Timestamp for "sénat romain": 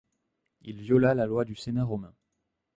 1.55-2.15